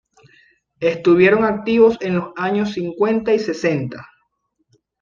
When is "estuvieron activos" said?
0.79-1.99